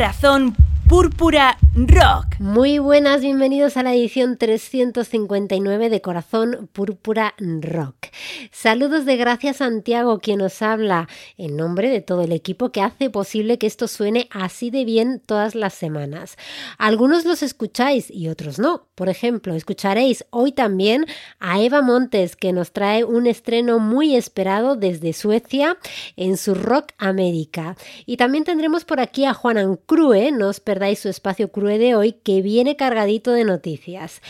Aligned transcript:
Corazón 0.00 0.56
Púrpura 0.88 1.58
Rock. 1.74 2.29
Muy 2.42 2.78
buenas, 2.78 3.20
bienvenidos 3.20 3.76
a 3.76 3.82
la 3.82 3.92
edición 3.92 4.38
359 4.38 5.90
de 5.90 6.00
Corazón 6.00 6.70
Púrpura 6.72 7.34
Rock. 7.38 8.06
Saludos 8.50 9.04
de 9.04 9.18
Gracias 9.18 9.58
Santiago, 9.58 10.20
quien 10.20 10.38
nos 10.38 10.62
habla 10.62 11.06
en 11.36 11.58
nombre 11.58 11.90
de 11.90 12.00
todo 12.00 12.22
el 12.22 12.32
equipo 12.32 12.72
que 12.72 12.80
hace 12.80 13.10
posible 13.10 13.58
que 13.58 13.66
esto 13.66 13.88
suene 13.88 14.26
así 14.30 14.70
de 14.70 14.86
bien 14.86 15.20
todas 15.20 15.54
las 15.54 15.74
semanas. 15.74 16.38
Algunos 16.78 17.26
los 17.26 17.42
escucháis 17.42 18.10
y 18.10 18.28
otros 18.28 18.58
no. 18.58 18.86
Por 18.94 19.10
ejemplo, 19.10 19.54
escucharéis 19.54 20.24
hoy 20.30 20.52
también 20.52 21.04
a 21.40 21.60
Eva 21.60 21.82
Montes, 21.82 22.36
que 22.36 22.54
nos 22.54 22.72
trae 22.72 23.04
un 23.04 23.26
estreno 23.26 23.78
muy 23.78 24.16
esperado 24.16 24.76
desde 24.76 25.12
Suecia 25.12 25.76
en 26.16 26.38
su 26.38 26.54
Rock 26.54 26.92
América. 26.96 27.76
Y 28.06 28.16
también 28.16 28.44
tendremos 28.44 28.86
por 28.86 28.98
aquí 28.98 29.26
a 29.26 29.34
Juan 29.34 29.78
Crue, 29.84 30.32
no 30.32 30.48
os 30.48 30.60
perdáis 30.60 31.00
su 31.00 31.10
espacio 31.10 31.52
Crue 31.52 31.76
de 31.76 31.94
hoy, 31.94 32.12
que 32.12 32.29
viene 32.40 32.76
cargadito 32.76 33.32
de 33.32 33.44
noticias. 33.44 34.22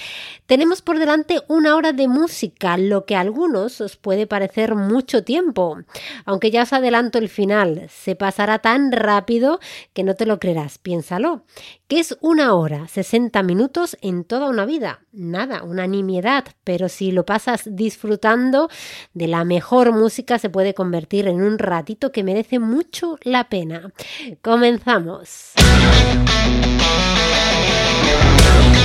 Tenemos 0.47 0.83
por 0.83 0.99
delante 0.99 1.41
una 1.49 1.77
hora 1.77 1.93
de 1.93 2.09
música, 2.09 2.77
lo 2.77 3.05
que 3.05 3.17
a 3.17 3.21
algunos 3.21 3.81
os 3.81 3.97
puede 3.97 4.27
parecer 4.27 4.75
mucho 4.75 5.23
tiempo. 5.23 5.79
Aunque 6.25 6.51
ya 6.51 6.63
os 6.63 6.73
adelanto 6.73 7.19
el 7.19 7.29
final, 7.29 7.87
se 7.91 8.17
pasará 8.17 8.59
tan 8.59 8.93
rápido 8.93 9.61
que 9.93 10.03
no 10.03 10.15
te 10.15 10.27
lo 10.27 10.41
creerás, 10.41 10.79
piénsalo. 10.79 11.45
¿Qué 11.87 12.01
es 12.01 12.17
una 12.21 12.55
hora? 12.55 12.89
60 12.89 13.43
minutos 13.43 13.97
en 14.01 14.25
toda 14.25 14.49
una 14.49 14.65
vida. 14.65 15.01
Nada, 15.13 15.63
una 15.63 15.87
nimiedad, 15.87 16.45
pero 16.65 16.89
si 16.89 17.13
lo 17.13 17.27
pasas 17.27 17.63
disfrutando 17.67 18.69
de 19.13 19.27
la 19.29 19.45
mejor 19.45 19.93
música 19.93 20.39
se 20.39 20.51
puede 20.51 20.75
convertir 20.75 21.29
en 21.29 21.43
un 21.43 21.59
ratito 21.59 22.13
que 22.13 22.25
merece 22.25 22.59
mucho 22.59 23.19
la 23.23 23.49
pena. 23.49 23.93
Comenzamos. 24.43 25.53
Yeah. 28.11 28.80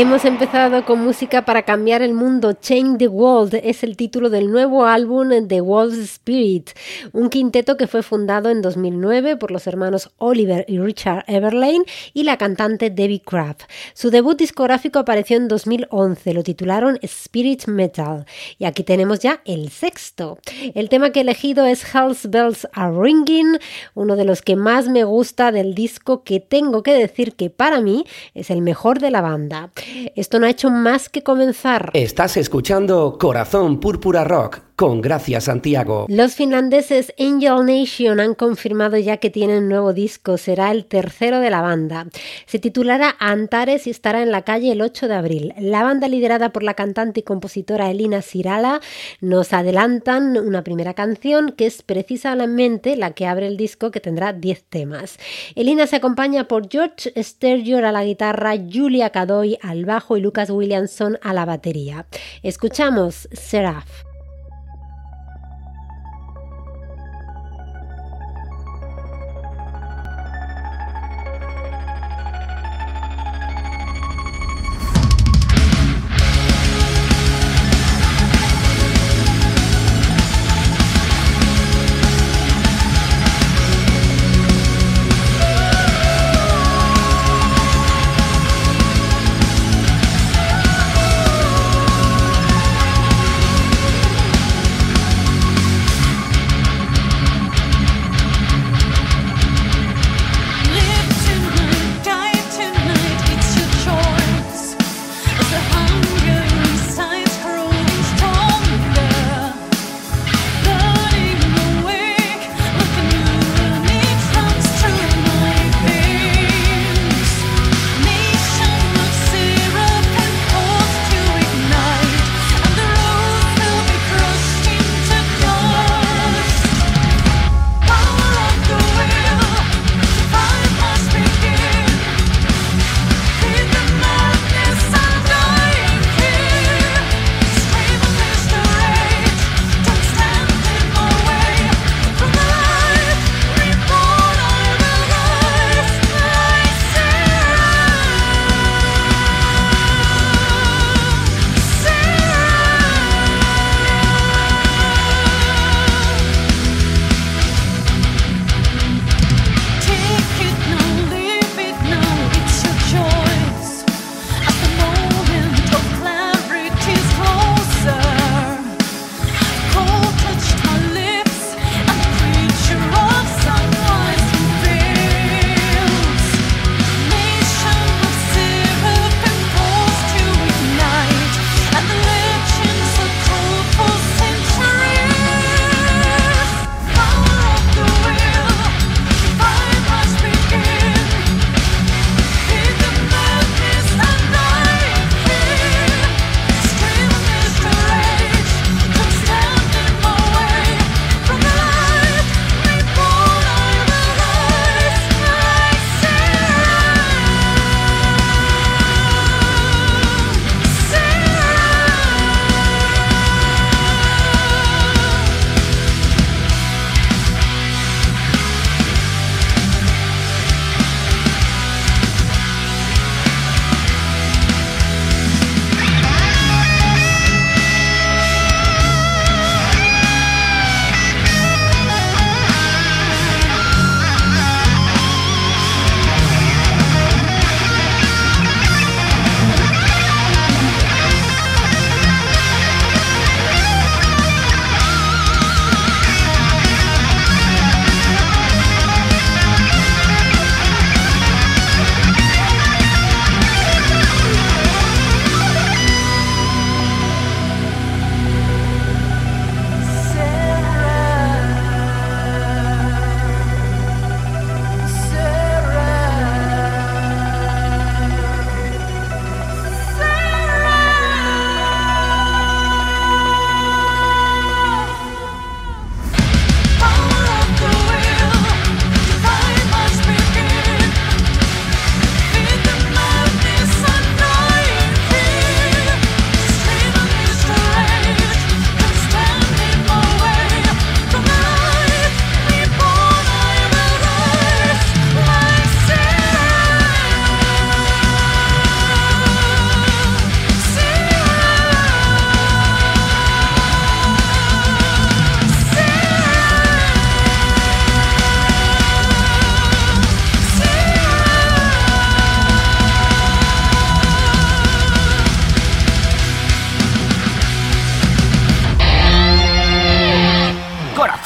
Hemos 0.00 0.24
empezado 0.24 0.84
con 0.84 1.00
música 1.00 1.44
para 1.44 1.64
cambiar 1.64 2.02
el 2.02 2.14
mundo. 2.14 2.52
Change 2.52 2.98
the 2.98 3.08
World 3.08 3.58
es 3.64 3.82
el 3.82 3.96
título 3.96 4.30
del 4.30 4.48
nuevo 4.48 4.86
álbum 4.86 5.48
The 5.48 5.60
World's 5.60 5.98
Spirit, 5.98 6.70
un 7.12 7.28
quinteto 7.28 7.76
que 7.76 7.88
fue 7.88 8.04
fundado 8.04 8.48
en 8.48 8.62
2009 8.62 9.36
por 9.36 9.50
los 9.50 9.66
hermanos 9.66 10.12
Oliver 10.18 10.64
y 10.68 10.78
Richard 10.78 11.24
Everlane 11.26 11.82
y 12.14 12.22
la 12.22 12.36
cantante 12.36 12.90
Debbie 12.90 13.22
Craft. 13.22 13.62
Su 13.92 14.10
debut 14.10 14.38
discográfico 14.38 15.00
apareció 15.00 15.36
en 15.36 15.48
2011, 15.48 16.32
lo 16.32 16.44
titularon 16.44 17.00
Spirit 17.02 17.66
Metal. 17.66 18.24
Y 18.56 18.66
aquí 18.66 18.84
tenemos 18.84 19.18
ya 19.18 19.40
el 19.46 19.68
sexto. 19.68 20.38
El 20.76 20.90
tema 20.90 21.10
que 21.10 21.18
he 21.18 21.22
elegido 21.22 21.66
es 21.66 21.82
Hell's 21.92 22.30
Bells 22.30 22.68
Are 22.72 22.94
Ringing, 22.96 23.58
uno 23.94 24.14
de 24.14 24.24
los 24.24 24.42
que 24.42 24.54
más 24.54 24.86
me 24.86 25.02
gusta 25.02 25.50
del 25.50 25.74
disco 25.74 26.22
que 26.22 26.38
tengo 26.38 26.84
que 26.84 26.92
decir 26.92 27.34
que 27.34 27.50
para 27.50 27.80
mí 27.80 28.04
es 28.34 28.50
el 28.50 28.62
mejor 28.62 29.00
de 29.00 29.10
la 29.10 29.22
banda. 29.22 29.72
Esto 30.14 30.38
no 30.38 30.46
ha 30.46 30.50
hecho 30.50 30.70
más 30.70 31.08
que 31.08 31.22
comenzar. 31.22 31.90
Estás 31.94 32.36
escuchando 32.36 33.16
Corazón 33.18 33.80
Púrpura 33.80 34.24
Rock 34.24 34.67
con 34.78 35.00
Gracias 35.00 35.44
Santiago. 35.44 36.06
Los 36.08 36.36
finlandeses 36.36 37.12
Angel 37.18 37.66
Nation 37.66 38.20
han 38.20 38.36
confirmado 38.36 38.96
ya 38.96 39.16
que 39.16 39.28
tienen 39.28 39.68
nuevo 39.68 39.92
disco, 39.92 40.38
será 40.38 40.70
el 40.70 40.84
tercero 40.84 41.40
de 41.40 41.50
la 41.50 41.62
banda. 41.62 42.06
Se 42.46 42.60
titulará 42.60 43.16
Antares 43.18 43.88
y 43.88 43.90
estará 43.90 44.22
en 44.22 44.30
la 44.30 44.42
calle 44.42 44.70
el 44.70 44.80
8 44.80 45.08
de 45.08 45.14
abril. 45.16 45.54
La 45.58 45.82
banda 45.82 46.06
liderada 46.06 46.50
por 46.50 46.62
la 46.62 46.74
cantante 46.74 47.20
y 47.20 47.22
compositora 47.24 47.90
Elina 47.90 48.22
Sirala 48.22 48.80
nos 49.20 49.52
adelantan 49.52 50.38
una 50.38 50.62
primera 50.62 50.94
canción 50.94 51.50
que 51.56 51.66
es 51.66 51.82
precisamente 51.82 52.94
la 52.94 53.10
que 53.10 53.26
abre 53.26 53.48
el 53.48 53.56
disco 53.56 53.90
que 53.90 53.98
tendrá 53.98 54.32
10 54.32 54.62
temas. 54.62 55.18
Elina 55.56 55.88
se 55.88 55.96
acompaña 55.96 56.46
por 56.46 56.70
George 56.70 57.12
Sturgeon 57.20 57.84
a 57.84 57.90
la 57.90 58.04
guitarra, 58.04 58.52
Julia 58.56 59.10
Cadoy 59.10 59.58
al 59.60 59.86
bajo 59.86 60.16
y 60.16 60.20
Lucas 60.20 60.50
Williamson 60.50 61.18
a 61.20 61.34
la 61.34 61.44
batería. 61.44 62.06
Escuchamos 62.44 63.28
Seraph. 63.32 64.07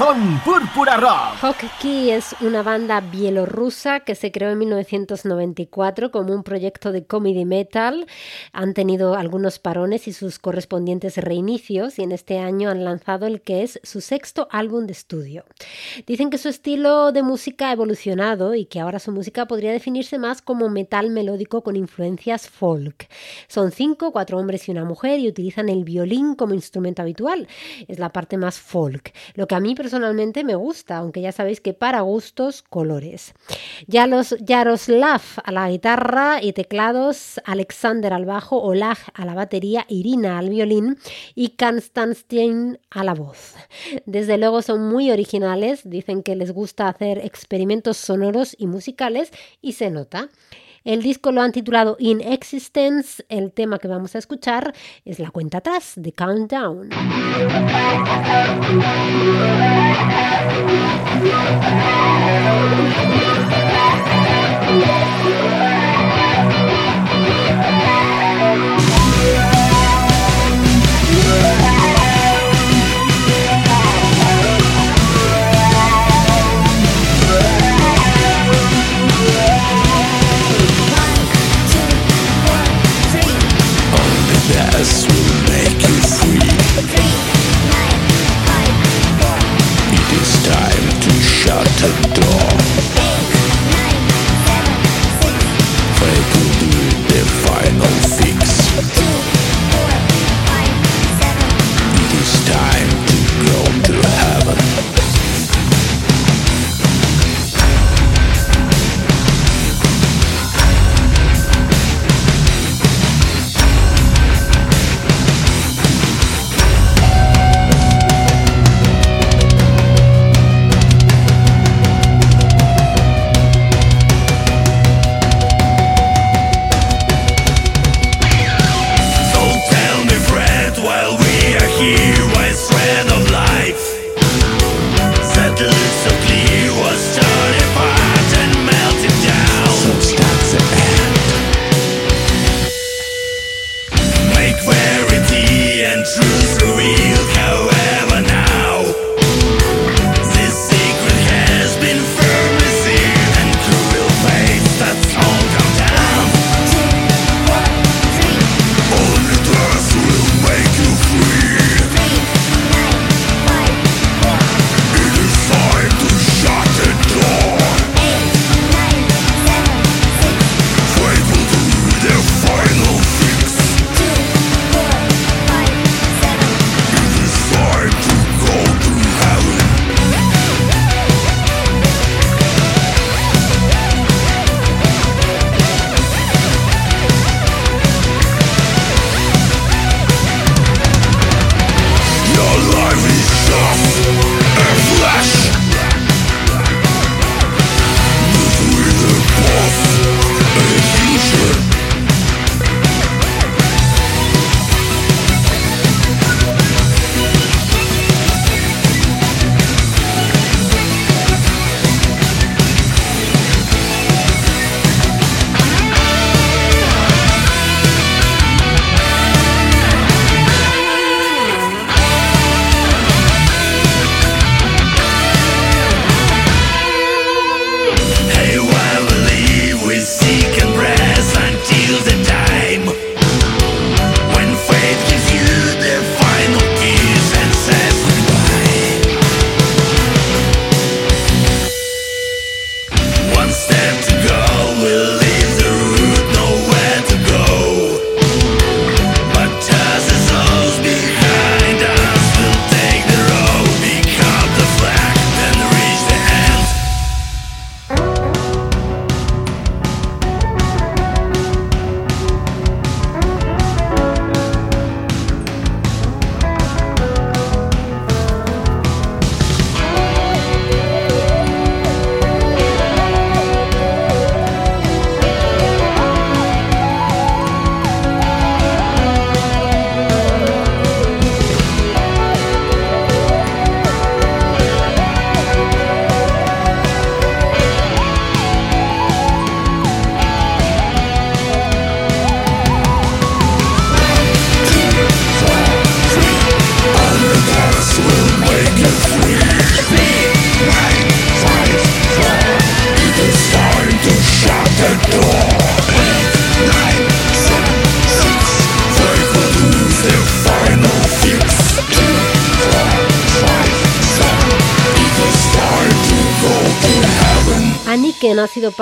Corazón 0.02 0.40
Púrpura 0.44 0.96
Rock. 0.96 1.38
Hockey 1.40 2.10
es 2.10 2.34
una 2.40 2.64
banda 2.64 3.00
bielorrusa 3.00 4.00
que 4.00 4.16
se 4.16 4.32
creó 4.32 4.50
en 4.50 4.58
1994 4.58 6.10
como 6.10 6.34
un 6.34 6.42
proyecto 6.42 6.90
de 6.90 7.06
comedy 7.06 7.44
metal. 7.44 8.06
Han 8.52 8.74
tenido 8.74 9.14
algunos 9.14 9.60
parones 9.60 10.08
y 10.08 10.12
sus 10.12 10.40
correspondientes 10.40 11.18
reinicios 11.18 12.00
y 12.00 12.02
en 12.02 12.10
este 12.10 12.40
año 12.40 12.70
han 12.70 12.84
lanzado 12.84 13.26
el 13.26 13.42
que 13.42 13.62
es 13.62 13.78
su 13.84 14.00
sexto 14.00 14.48
álbum 14.50 14.86
de 14.86 14.92
estudio. 14.92 15.44
Dicen 16.04 16.30
que 16.30 16.38
su 16.38 16.48
estilo 16.48 17.12
de 17.12 17.22
música 17.22 17.68
ha 17.68 17.72
evolucionado 17.72 18.56
y 18.56 18.64
que 18.64 18.80
ahora 18.80 18.98
su 18.98 19.12
música 19.12 19.46
podría 19.46 19.70
definirse 19.70 20.18
más 20.18 20.42
como 20.42 20.68
metal 20.68 21.10
melódico 21.10 21.62
con 21.62 21.76
influencias 21.76 22.48
folk. 22.48 23.06
Son 23.46 23.70
cinco, 23.70 24.10
cuatro 24.10 24.38
hombres 24.38 24.68
y 24.68 24.72
una 24.72 24.84
mujer 24.84 25.20
y 25.20 25.28
utilizan 25.28 25.68
el 25.68 25.84
violín 25.84 26.34
como 26.34 26.54
instrumento 26.54 27.02
habitual. 27.02 27.46
Es 27.86 28.00
la 28.00 28.10
parte 28.10 28.36
más 28.36 28.58
folk. 28.58 29.12
Lo 29.34 29.46
a 29.52 29.60
mí 29.60 29.74
personalmente 29.74 29.91
me 30.44 30.54
gusta, 30.54 30.98
aunque 30.98 31.20
ya 31.20 31.32
sabéis 31.32 31.60
que 31.60 31.74
para 31.74 32.00
gustos, 32.00 32.62
colores. 32.62 33.34
Ya 33.86 34.06
los 34.06 34.36
Yaroslav 34.40 35.22
a 35.44 35.52
la 35.52 35.70
guitarra 35.70 36.42
y 36.42 36.52
teclados, 36.52 37.40
Alexander 37.44 38.12
al 38.12 38.24
bajo, 38.24 38.60
Olag 38.62 38.98
a 39.14 39.24
la 39.24 39.34
batería, 39.34 39.84
Irina 39.88 40.38
al 40.38 40.50
violín 40.50 40.98
y 41.34 41.50
Konstantin 41.50 42.78
a 42.90 43.04
la 43.04 43.14
voz. 43.14 43.54
Desde 44.06 44.38
luego 44.38 44.62
son 44.62 44.88
muy 44.88 45.10
originales, 45.10 45.82
dicen 45.84 46.22
que 46.22 46.36
les 46.36 46.52
gusta 46.52 46.88
hacer 46.88 47.18
experimentos 47.18 47.96
sonoros 47.96 48.56
y 48.58 48.66
musicales 48.66 49.30
y 49.60 49.72
se 49.72 49.90
nota. 49.90 50.28
El 50.84 51.02
disco 51.02 51.32
lo 51.32 51.42
han 51.42 51.52
titulado 51.52 51.96
In 51.98 52.20
Existence. 52.20 53.24
El 53.28 53.52
tema 53.52 53.78
que 53.78 53.88
vamos 53.88 54.14
a 54.14 54.18
escuchar 54.18 54.74
es 55.04 55.18
la 55.18 55.30
cuenta 55.30 55.58
atrás 55.58 55.92
de 55.96 56.12
Countdown. 56.12 56.90
Will 84.82 84.88
make 85.48 85.80
you 85.80 85.94
free. 86.18 86.40
It 89.92 90.08
is 90.20 90.32
time 90.42 91.00
to 91.02 91.10
shut 91.22 91.66
the 91.78 91.92
door. 92.20 93.11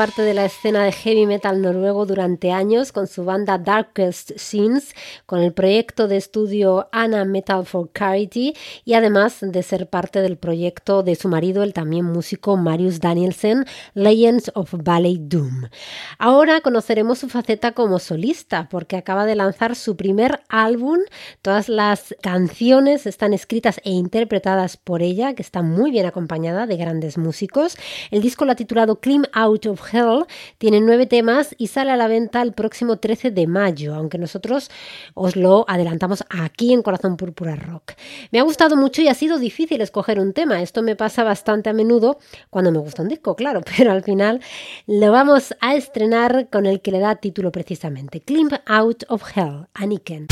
Parte 0.00 0.23
de 0.23 0.33
la 0.33 0.47
escena 0.47 0.83
de 0.83 0.92
heavy 0.92 1.26
metal 1.26 1.61
noruego 1.61 2.07
durante 2.07 2.52
años 2.52 2.90
con 2.90 3.07
su 3.07 3.26
banda 3.26 3.59
Darkest 3.59 4.30
Scenes, 4.38 4.95
con 5.26 5.40
el 5.40 5.52
proyecto 5.52 6.09
de 6.09 6.16
estudio 6.16 6.88
Anna 6.90 7.26
Metal 7.26 7.66
for 7.66 7.90
Charity 7.92 8.54
y 8.87 8.95
además 8.95 9.40
de 9.42 9.62
ser 9.62 9.90
parte 9.90 10.23
del 10.23 10.38
proyecto 10.38 11.02
de 11.02 11.16
su 11.16 11.28
marido, 11.28 11.62
el 11.62 11.75
también 11.75 12.07
músico 12.07 12.57
Marius 12.57 13.00
Danielsen, 13.00 13.66
Legends 13.92 14.50
of 14.54 14.73
Ballet 14.73 15.19
Doom. 15.21 15.69
Ahora 16.16 16.62
conoceremos 16.62 17.19
su 17.19 17.28
faceta 17.28 17.73
como 17.73 17.99
solista 17.99 18.71
porque 18.71 18.97
acaba 18.97 19.26
de 19.26 19.35
lanzar 19.35 19.76
su 19.76 19.97
primer 19.97 20.40
álbum. 20.49 21.00
Todas 21.42 21.69
las 21.69 22.14
canciones 22.23 23.04
están 23.04 23.35
escritas 23.35 23.83
e 23.85 23.90
interpretadas 23.90 24.78
por 24.78 25.02
ella, 25.02 25.35
que 25.35 25.42
está 25.42 25.61
muy 25.61 25.90
bien 25.90 26.07
acompañada 26.07 26.66
de 26.66 26.78
grandes 26.78 27.19
músicos. 27.19 27.76
El 28.11 28.23
disco 28.23 28.47
lo 28.47 28.52
ha 28.52 28.57
titulado 28.57 28.99
Climb 29.00 29.26
Out 29.35 29.66
of 29.66 29.89
Hell, 29.92 30.26
tiene 30.59 30.80
nueve 30.80 31.06
temas 31.06 31.54
y 31.59 31.68
sale 31.68 31.90
a 31.90 31.97
la 31.97 32.09
venta 32.09 32.42
el 32.42 32.52
próximo 32.52 32.99
13 32.99 33.30
de 33.30 33.47
mayo, 33.47 33.94
aunque 33.94 34.18
nosotros 34.18 34.70
os 35.14 35.37
lo 35.37 35.64
adelantamos 35.68 36.25
aquí 36.28 36.73
en 36.73 36.82
Corazón 36.82 37.16
Púrpura 37.16 37.56
Rock. 37.56 37.92
Me 38.30 38.40
ha 38.40 38.42
gustado 38.42 38.76
mucho 38.76 39.02
y 39.02 39.09
ha 39.09 39.14
sido 39.14 39.38
difícil 39.38 39.80
escoger 39.80 40.20
un 40.20 40.32
tema. 40.32 40.62
Esto 40.62 40.82
me 40.82 40.97
pasa 40.97 41.25
bastante 41.25 41.70
a 41.70 41.73
menudo 41.73 42.18
cuando 42.50 42.73
me 42.73 42.78
gusta 42.78 43.02
un 43.02 43.09
disco, 43.09 43.37
claro, 43.37 43.61
pero 43.76 43.92
al 43.92 44.02
final 44.02 44.40
lo 44.87 45.12
vamos 45.12 45.54
a 45.61 45.75
estrenar 45.75 46.49
con 46.50 46.66
el 46.66 46.80
que 46.80 46.92
le 46.92 47.00
da 47.00 47.16
título 47.16 47.52
precisamente, 47.52 48.20
Climb 48.20 48.52
Out 48.66 49.04
of 49.09 49.23
Hell, 49.37 49.66
Aniken. 49.75 50.28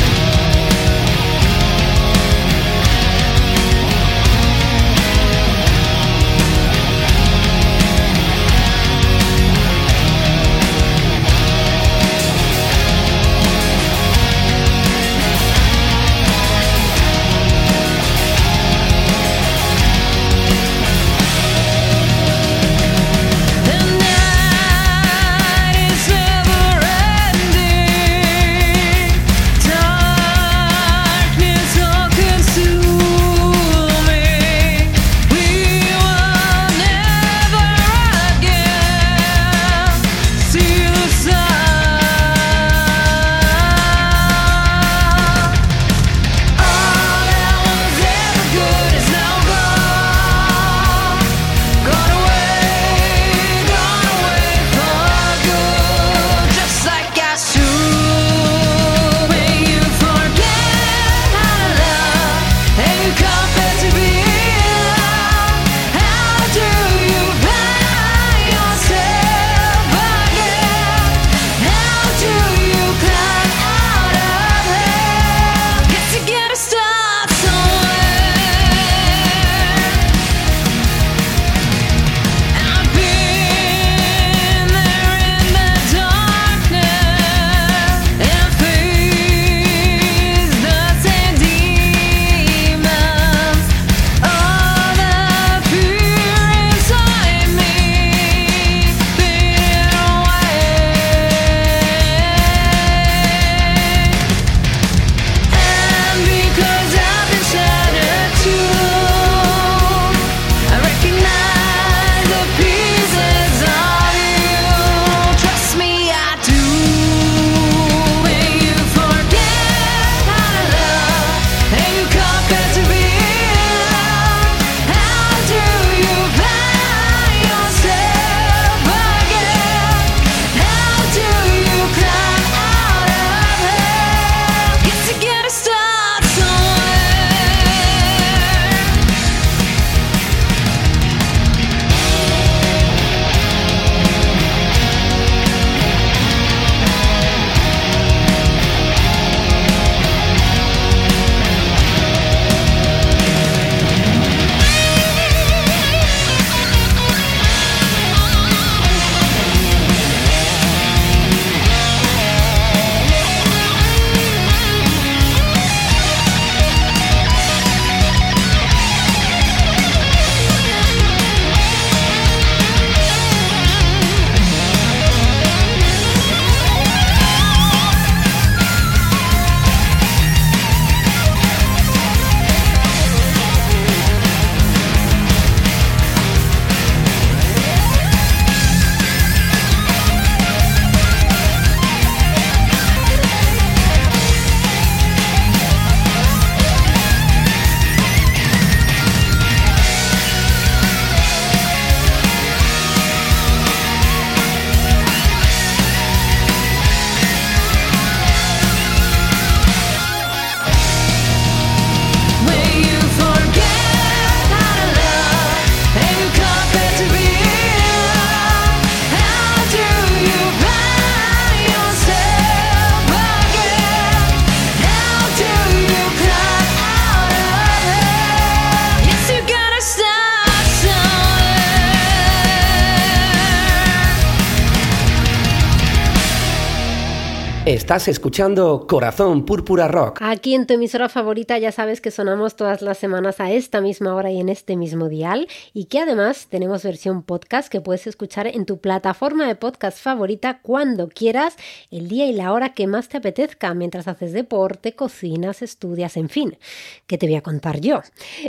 Estás 237.89 238.09
escuchando 238.09 238.87
Corazón 238.87 239.47
Púrpura 239.47 239.89
Rock. 239.89 240.21
Aquí 240.21 240.55
en 240.55 240.67
tu 240.67 240.75
emisora 240.75 241.09
favorita 241.09 241.57
ya 241.57 241.73
sabes 241.73 242.03
que 242.03 242.11
sonamos 242.11 242.55
todas 242.55 242.83
las 242.83 242.99
semanas 242.99 243.41
a 243.41 243.51
esta 243.51 243.81
misma 243.81 244.15
hora 244.15 244.31
y 244.31 244.41
en 244.41 244.51
este 244.51 244.77
mismo 244.77 245.09
dial 245.09 245.49
y 245.73 245.87
que 245.87 246.01
además 246.01 246.49
tenemos 246.51 246.83
versión 246.83 247.23
podcast 247.23 247.73
que 247.73 247.81
puedes 247.81 248.07
escuchar 248.07 248.47
en 248.47 248.67
tu 248.67 248.77
plataforma 248.77 249.47
de 249.47 249.55
podcast 249.55 249.97
favorita 249.97 250.61
cuando 250.61 251.09
quieras, 251.09 251.57
el 251.91 252.09
día 252.09 252.27
y 252.27 252.35
la 252.35 252.53
hora 252.53 252.75
que 252.75 252.87
más 252.87 253.09
te 253.09 253.17
apetezca, 253.17 253.73
mientras 253.73 254.07
haces 254.07 254.35
deporte, 254.35 254.95
cocinas, 254.95 255.63
estudias, 255.63 256.19
en 256.19 256.29
fin. 256.29 256.59
¿Qué 257.07 257.17
te 257.17 257.25
voy 257.25 257.37
a 257.37 257.43
contar 257.43 257.81
yo? 257.81 258.03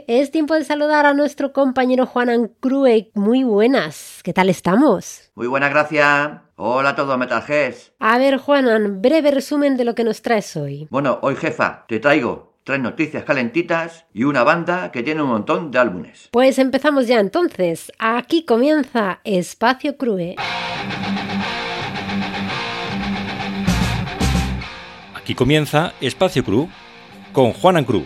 Es 0.08 0.32
tiempo 0.32 0.54
de 0.54 0.66
saludar 0.66 1.06
a 1.06 1.14
nuestro 1.14 1.54
compañero 1.54 2.06
Juan 2.06 2.28
Ancrue. 2.28 3.10
Muy 3.14 3.46
buenas, 3.46 4.20
¿qué 4.22 4.34
tal 4.34 4.50
estamos? 4.50 5.29
Muy 5.40 5.48
buenas, 5.48 5.70
gracias. 5.70 6.32
Hola 6.58 6.90
a 6.90 6.96
todos, 6.98 7.18
Metalheads. 7.18 7.94
A 8.00 8.18
ver, 8.18 8.40
Juanan, 8.40 9.02
breve 9.02 9.32
resumen 9.32 9.78
de 9.78 9.86
lo 9.86 9.96
que 9.96 10.04
nos 10.04 10.22
traes 10.22 10.58
hoy. 10.58 10.86
Bueno, 10.90 11.18
hoy, 11.22 11.38
jefa, 11.38 11.86
te 11.88 12.02
traigo 12.02 12.58
tres 12.66 12.82
noticias 12.82 13.24
calentitas 13.24 14.06
y 14.14 14.26
una 14.26 14.44
banda 14.44 14.92
que 14.92 15.02
tiene 15.02 15.24
un 15.24 15.30
montón 15.30 15.72
de 15.72 15.80
álbumes. 15.80 16.28
Pues 16.34 16.60
empezamos 16.60 17.08
ya 17.08 17.22
entonces. 17.22 17.90
Aquí 18.00 18.44
comienza 18.44 19.22
Espacio 19.24 19.96
Crue. 19.96 20.36
Aquí 25.16 25.36
comienza 25.36 25.94
Espacio 26.02 26.44
Cru 26.44 26.68
con 27.32 27.54
Juanan 27.54 27.86
Cru. 27.86 28.06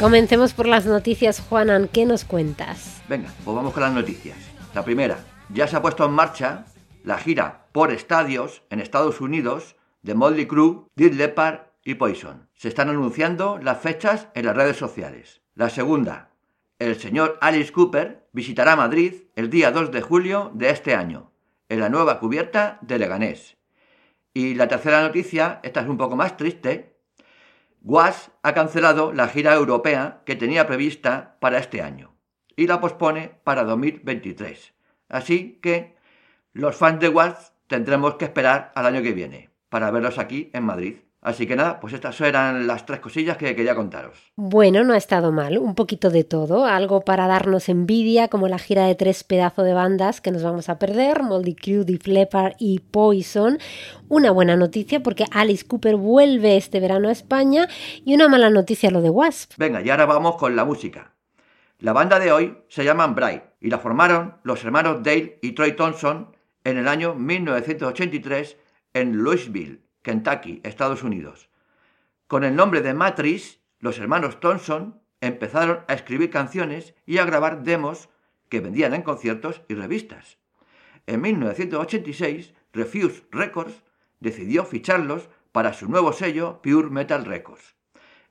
Comencemos 0.00 0.54
por 0.54 0.66
las 0.66 0.86
noticias, 0.86 1.40
Juanan. 1.40 1.88
¿Qué 1.88 2.04
nos 2.04 2.24
cuentas? 2.24 3.00
Venga, 3.08 3.32
pues 3.44 3.56
vamos 3.56 3.72
con 3.72 3.84
las 3.84 3.92
noticias. 3.92 4.36
La 4.74 4.84
primera, 4.84 5.18
ya 5.50 5.68
se 5.68 5.76
ha 5.76 5.82
puesto 5.82 6.04
en 6.04 6.10
marcha 6.10 6.66
la 7.04 7.16
gira 7.16 7.66
por 7.70 7.92
estadios 7.92 8.62
en 8.70 8.80
Estados 8.80 9.20
Unidos 9.20 9.76
de 10.02 10.14
Motley 10.14 10.46
Crue, 10.46 10.86
Dead 10.96 11.12
Leppard 11.12 11.60
y 11.84 11.94
Poison. 11.94 12.48
Se 12.54 12.66
están 12.68 12.88
anunciando 12.88 13.58
las 13.62 13.78
fechas 13.78 14.26
en 14.34 14.46
las 14.46 14.56
redes 14.56 14.76
sociales. 14.76 15.42
La 15.54 15.70
segunda, 15.70 16.30
el 16.80 16.98
señor 16.98 17.38
Alice 17.40 17.72
Cooper 17.72 18.26
visitará 18.32 18.74
Madrid 18.74 19.14
el 19.36 19.48
día 19.48 19.70
2 19.70 19.92
de 19.92 20.02
julio 20.02 20.50
de 20.54 20.70
este 20.70 20.96
año, 20.96 21.30
en 21.68 21.78
la 21.78 21.88
nueva 21.88 22.18
cubierta 22.18 22.78
de 22.82 22.98
Leganés. 22.98 23.56
Y 24.34 24.54
la 24.54 24.66
tercera 24.66 25.02
noticia, 25.02 25.60
esta 25.62 25.82
es 25.82 25.88
un 25.88 25.96
poco 25.96 26.16
más 26.16 26.36
triste, 26.36 26.93
Was 27.86 28.30
ha 28.42 28.54
cancelado 28.54 29.12
la 29.12 29.28
gira 29.28 29.52
europea 29.52 30.22
que 30.24 30.36
tenía 30.36 30.66
prevista 30.66 31.36
para 31.38 31.58
este 31.58 31.82
año 31.82 32.16
y 32.56 32.66
la 32.66 32.80
pospone 32.80 33.38
para 33.44 33.62
2023. 33.64 34.72
Así 35.10 35.58
que 35.60 35.94
los 36.54 36.76
fans 36.76 36.98
de 37.00 37.10
Was 37.10 37.52
tendremos 37.66 38.14
que 38.14 38.24
esperar 38.24 38.72
al 38.74 38.86
año 38.86 39.02
que 39.02 39.12
viene 39.12 39.50
para 39.68 39.90
verlos 39.90 40.18
aquí 40.18 40.48
en 40.54 40.64
Madrid. 40.64 40.96
Así 41.24 41.46
que 41.46 41.56
nada, 41.56 41.80
pues 41.80 41.94
estas 41.94 42.20
eran 42.20 42.66
las 42.66 42.84
tres 42.84 43.00
cosillas 43.00 43.38
que 43.38 43.56
quería 43.56 43.74
contaros. 43.74 44.30
Bueno, 44.36 44.84
no 44.84 44.92
ha 44.92 44.98
estado 44.98 45.32
mal, 45.32 45.56
un 45.56 45.74
poquito 45.74 46.10
de 46.10 46.22
todo, 46.22 46.66
algo 46.66 47.00
para 47.00 47.26
darnos 47.26 47.70
envidia, 47.70 48.28
como 48.28 48.46
la 48.46 48.58
gira 48.58 48.86
de 48.86 48.94
tres 48.94 49.24
pedazos 49.24 49.64
de 49.64 49.72
bandas 49.72 50.20
que 50.20 50.30
nos 50.30 50.42
vamos 50.42 50.68
a 50.68 50.78
perder, 50.78 51.22
Moldy 51.22 51.54
Crew, 51.54 51.84
Deep 51.84 52.06
Leppard 52.06 52.56
y 52.58 52.80
Poison. 52.80 53.58
Una 54.10 54.32
buena 54.32 54.54
noticia 54.54 55.02
porque 55.02 55.24
Alice 55.30 55.66
Cooper 55.66 55.96
vuelve 55.96 56.58
este 56.58 56.78
verano 56.78 57.08
a 57.08 57.12
España 57.12 57.68
y 58.04 58.14
una 58.14 58.28
mala 58.28 58.50
noticia 58.50 58.90
lo 58.90 59.00
de 59.00 59.08
Wasp. 59.08 59.52
Venga, 59.56 59.80
y 59.80 59.88
ahora 59.88 60.04
vamos 60.04 60.36
con 60.36 60.54
la 60.54 60.66
música. 60.66 61.14
La 61.78 61.94
banda 61.94 62.18
de 62.18 62.32
hoy 62.32 62.58
se 62.68 62.84
llama 62.84 63.06
Bright 63.06 63.42
y 63.62 63.70
la 63.70 63.78
formaron 63.78 64.36
los 64.42 64.62
hermanos 64.62 65.02
Dale 65.02 65.38
y 65.40 65.52
Troy 65.52 65.72
Thompson 65.72 66.36
en 66.64 66.76
el 66.76 66.86
año 66.86 67.14
1983 67.14 68.58
en 68.92 69.16
Louisville, 69.16 69.83
Kentucky, 70.04 70.60
Estados 70.62 71.02
Unidos. 71.02 71.48
Con 72.28 72.44
el 72.44 72.54
nombre 72.54 72.82
de 72.82 72.94
Matrix, 72.94 73.58
los 73.80 73.98
hermanos 73.98 74.38
Thompson 74.38 75.00
empezaron 75.20 75.80
a 75.88 75.94
escribir 75.94 76.30
canciones 76.30 76.94
y 77.06 77.18
a 77.18 77.24
grabar 77.24 77.64
demos 77.64 78.10
que 78.48 78.60
vendían 78.60 78.94
en 78.94 79.02
conciertos 79.02 79.62
y 79.66 79.74
revistas. 79.74 80.38
En 81.06 81.22
1986, 81.22 82.54
Refuse 82.72 83.24
Records 83.32 83.82
decidió 84.20 84.64
ficharlos 84.64 85.28
para 85.52 85.72
su 85.72 85.88
nuevo 85.88 86.12
sello 86.12 86.60
Pure 86.62 86.90
Metal 86.90 87.24
Records. 87.24 87.74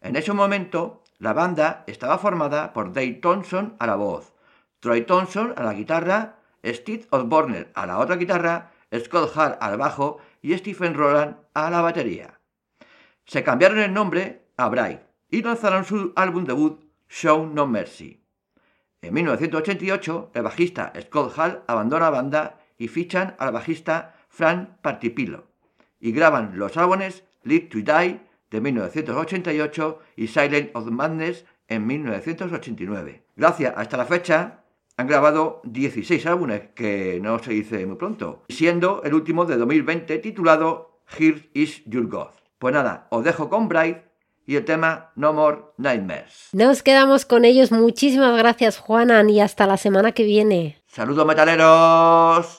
En 0.02 0.16
ese 0.16 0.34
momento, 0.34 1.04
la 1.18 1.34
banda 1.34 1.84
estaba 1.88 2.18
formada 2.18 2.74
por 2.74 2.94
Dave 2.94 3.14
Thompson 3.14 3.76
a 3.80 3.88
la 3.88 3.96
voz, 3.96 4.34
Troy 4.80 5.04
Thompson 5.04 5.54
a 5.56 5.64
la 5.64 5.74
guitarra, 5.74 6.36
Steve 6.64 7.08
Osborne 7.10 7.68
a 7.74 7.86
la 7.86 7.98
otra 7.98 8.16
guitarra, 8.16 8.72
Scott 9.00 9.36
Hart 9.36 9.58
al 9.62 9.78
bajo 9.78 10.20
y 10.42 10.56
Stephen 10.58 10.94
Roland 10.94 11.38
a 11.54 11.70
la 11.70 11.82
batería. 11.82 12.40
Se 13.26 13.44
cambiaron 13.44 13.80
el 13.80 13.94
nombre 13.94 14.48
a 14.58 14.70
Bright 14.70 15.02
y 15.30 15.42
lanzaron 15.42 15.86
su 15.86 16.14
álbum 16.16 16.46
debut 16.46 16.84
Show 17.10 17.46
No 17.48 17.68
Mercy. 17.68 18.22
En 19.02 19.14
1988, 19.14 20.32
el 20.34 20.44
bajista 20.44 20.94
Scott 21.02 21.38
Hall 21.38 21.64
abandona 21.68 22.06
la 22.06 22.10
banda 22.10 22.60
y 22.78 22.88
fichan 22.88 23.36
al 23.38 23.52
bajista 23.52 24.16
Frank 24.30 24.70
Partipilo 24.82 25.48
y 26.00 26.12
graban 26.12 26.58
los 26.58 26.76
álbumes 26.78 27.24
Live 27.44 27.68
to 27.68 27.78
Die 27.78 28.20
de 28.52 28.62
1988 28.62 30.00
y 30.18 30.28
Silent 30.28 30.72
of 30.74 30.86
Madness 30.92 31.46
en 31.68 31.88
1989. 31.88 33.24
Gracias 33.36 33.74
hasta 33.76 33.98
la 33.98 34.06
fecha 34.06 34.64
han 34.96 35.08
grabado 35.08 35.62
16 35.64 36.26
álbumes, 36.28 36.70
que 36.76 37.20
no 37.22 37.40
se 37.40 37.54
dice 37.54 37.86
muy 37.86 37.96
pronto, 37.96 38.44
siendo 38.50 39.02
el 39.04 39.14
último 39.14 39.46
de 39.46 39.58
2020 39.58 40.20
titulado 40.20 40.93
Here 41.18 41.50
is 41.54 41.84
Your 41.86 42.08
God. 42.08 42.32
Pues 42.60 42.74
nada, 42.74 43.08
os 43.10 43.24
dejo 43.24 43.50
con 43.50 43.68
Bright 43.68 43.98
y 44.46 44.56
el 44.56 44.66
tema 44.66 45.12
No 45.16 45.34
More 45.34 45.60
Nightmares. 45.78 46.50
Nos 46.54 46.84
quedamos 46.84 47.26
con 47.26 47.46
ellos. 47.46 47.72
Muchísimas 47.72 48.38
gracias, 48.38 48.78
Juanan, 48.78 49.30
y 49.30 49.42
hasta 49.42 49.68
la 49.68 49.78
semana 49.78 50.12
que 50.12 50.24
viene. 50.24 50.82
¡Saludos 50.88 51.26
metaleros! 51.26 52.58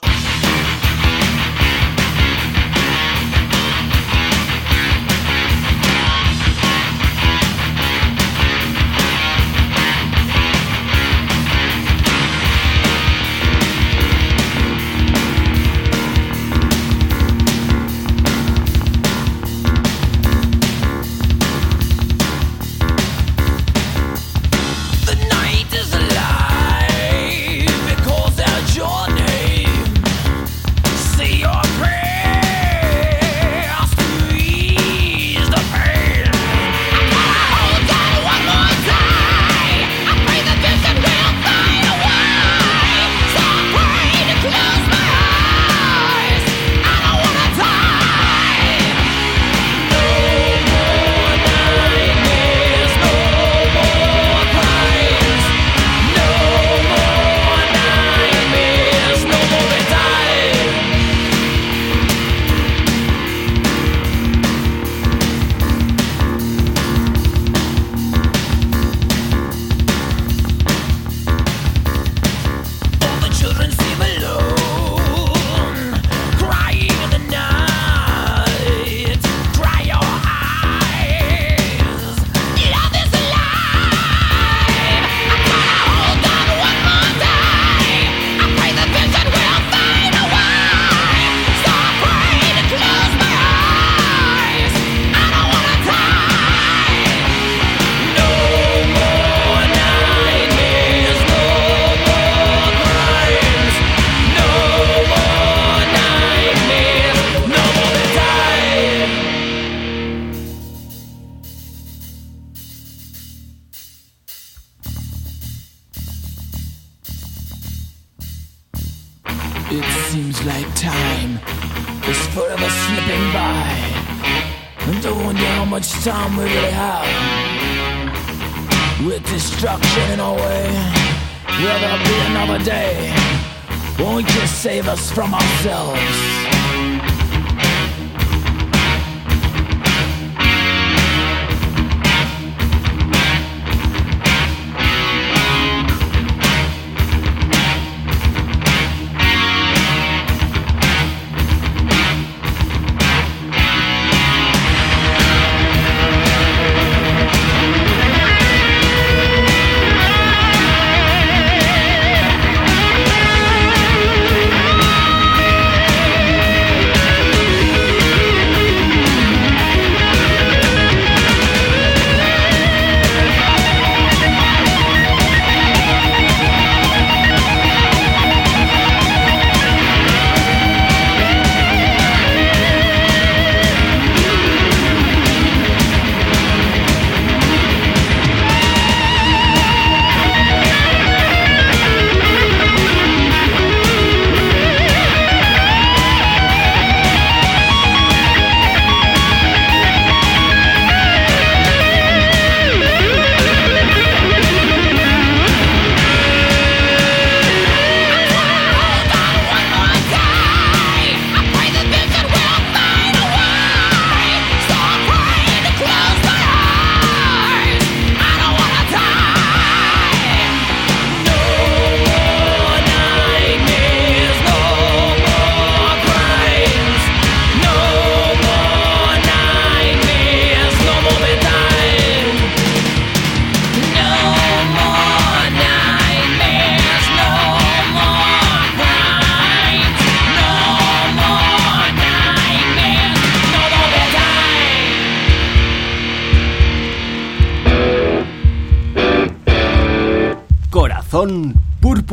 From 135.11 135.33
ourselves? 135.33 136.14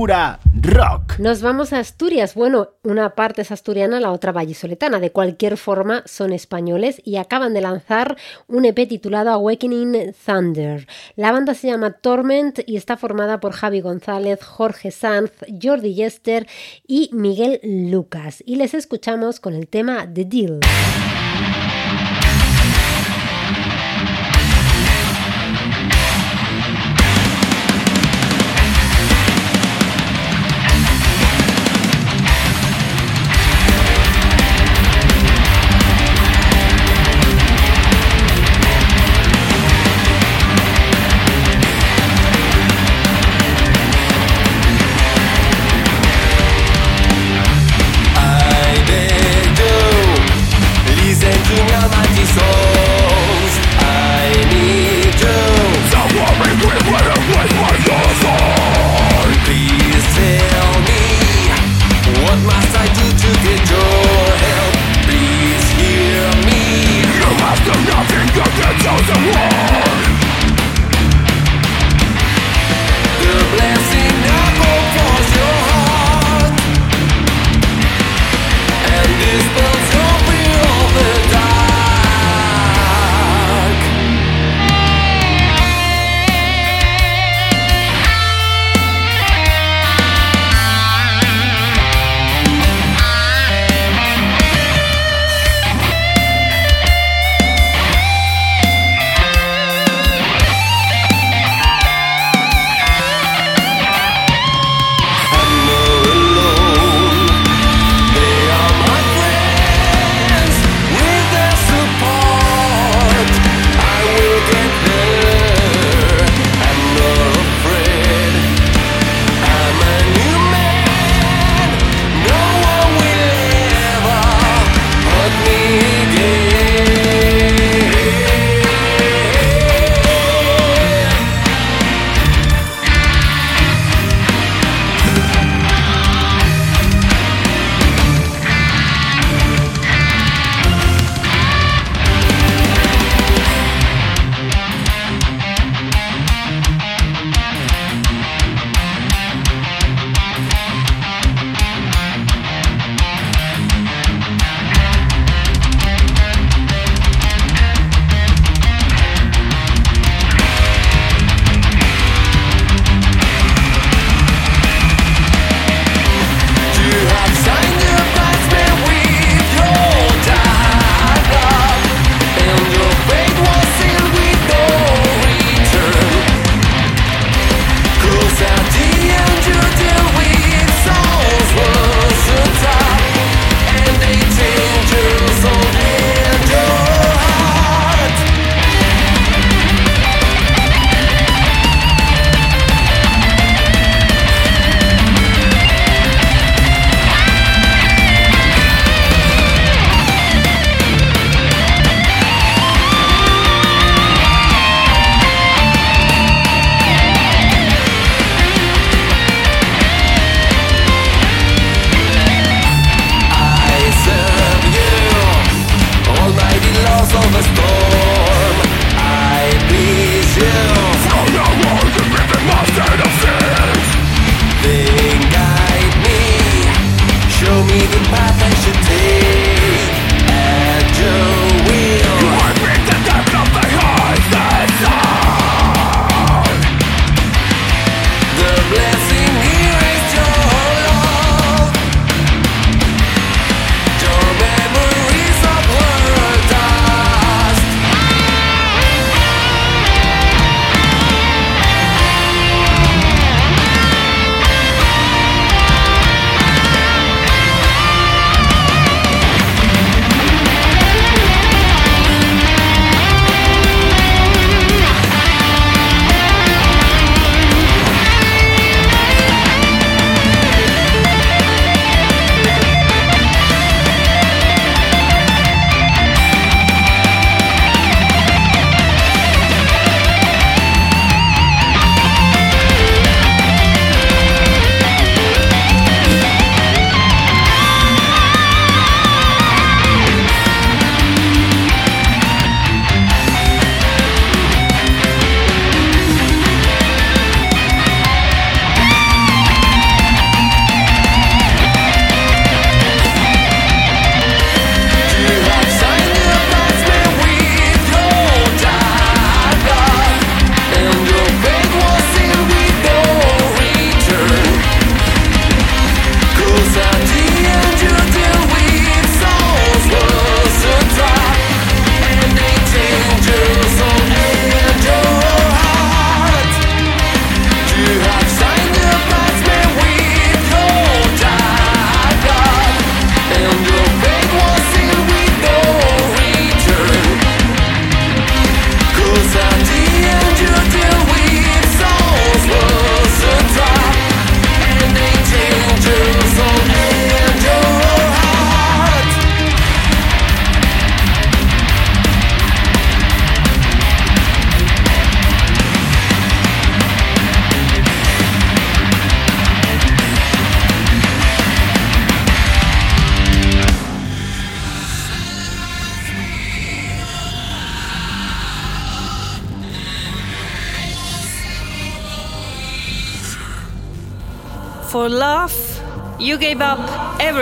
Rock. 0.04 1.18
Nos 1.20 1.42
vamos 1.42 1.72
a 1.72 1.78
Asturias. 1.78 2.34
Bueno, 2.34 2.70
una 2.82 3.14
parte 3.14 3.42
es 3.42 3.52
asturiana, 3.52 4.00
la 4.00 4.10
otra 4.10 4.32
vallisoletana. 4.32 4.98
De 4.98 5.12
cualquier 5.12 5.56
forma, 5.56 6.02
son 6.06 6.32
españoles 6.32 7.00
y 7.04 7.18
acaban 7.18 7.54
de 7.54 7.60
lanzar 7.60 8.16
un 8.48 8.64
EP 8.64 8.88
titulado 8.88 9.30
Awakening 9.30 10.12
Thunder. 10.26 10.88
La 11.14 11.30
banda 11.30 11.54
se 11.54 11.68
llama 11.68 11.92
Torment 11.92 12.60
y 12.66 12.76
está 12.76 12.96
formada 12.96 13.38
por 13.38 13.52
Javi 13.52 13.80
González, 13.80 14.42
Jorge 14.42 14.90
Sanz, 14.90 15.30
Jordi 15.62 15.94
Yester 15.94 16.48
y 16.84 17.10
Miguel 17.12 17.60
Lucas. 17.62 18.42
Y 18.44 18.56
les 18.56 18.74
escuchamos 18.74 19.38
con 19.38 19.54
el 19.54 19.68
tema 19.68 20.08
The 20.12 20.24
Deal. 20.24 20.60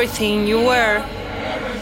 Everything 0.00 0.46
you 0.46 0.56
were. 0.56 0.98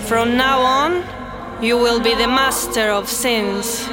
From 0.09 0.37
now 0.37 0.59
on, 0.59 1.63
you 1.63 1.79
will 1.79 2.01
be 2.01 2.17
the 2.17 2.27
master 2.27 2.91
of 2.91 3.09
sins. 3.09 3.88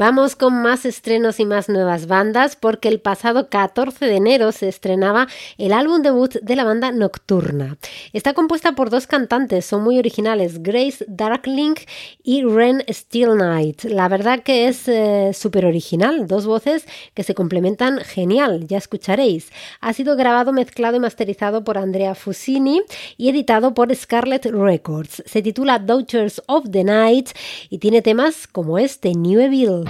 Vamos 0.00 0.34
con 0.34 0.62
más 0.62 0.86
estrenos 0.86 1.40
y 1.40 1.44
más 1.44 1.68
nuevas 1.68 2.06
bandas 2.06 2.56
porque 2.56 2.88
el 2.88 3.00
pasado 3.00 3.50
14 3.50 4.06
de 4.06 4.16
enero 4.16 4.50
se 4.50 4.66
estrenaba 4.66 5.28
el 5.58 5.74
álbum 5.74 6.00
debut 6.00 6.36
de 6.40 6.56
la 6.56 6.64
banda 6.64 6.90
Nocturna. 6.90 7.76
Está 8.14 8.32
compuesta 8.32 8.72
por 8.72 8.88
dos 8.88 9.06
cantantes, 9.06 9.66
son 9.66 9.82
muy 9.82 9.98
originales, 9.98 10.62
Grace 10.62 11.04
Darkling 11.06 11.74
y 12.22 12.44
Ren 12.44 12.82
Steel 12.88 13.36
Night. 13.36 13.84
La 13.84 14.08
verdad 14.08 14.42
que 14.42 14.68
es 14.68 14.88
eh, 14.88 15.32
súper 15.34 15.66
original, 15.66 16.26
dos 16.26 16.46
voces 16.46 16.86
que 17.12 17.22
se 17.22 17.34
complementan 17.34 17.98
genial, 17.98 18.66
ya 18.66 18.78
escucharéis. 18.78 19.50
Ha 19.82 19.92
sido 19.92 20.16
grabado, 20.16 20.54
mezclado 20.54 20.96
y 20.96 21.00
masterizado 21.00 21.62
por 21.62 21.76
Andrea 21.76 22.14
Fusini 22.14 22.80
y 23.18 23.28
editado 23.28 23.74
por 23.74 23.94
Scarlet 23.94 24.46
Records. 24.46 25.22
Se 25.26 25.42
titula 25.42 25.78
Daughters 25.78 26.40
of 26.46 26.70
the 26.70 26.84
Night 26.84 27.28
y 27.68 27.76
tiene 27.76 28.00
temas 28.00 28.46
como 28.46 28.78
este, 28.78 29.14
New 29.14 29.38
Evil. 29.38 29.89